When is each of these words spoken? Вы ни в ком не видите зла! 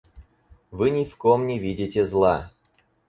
Вы 0.71 0.89
ни 0.89 1.03
в 1.05 1.15
ком 1.15 1.45
не 1.45 1.59
видите 1.59 2.07
зла! 2.07 2.51